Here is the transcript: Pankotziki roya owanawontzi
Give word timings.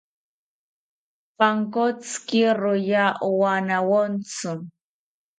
Pankotziki 1.37 2.41
roya 2.61 3.05
owanawontzi 3.29 4.51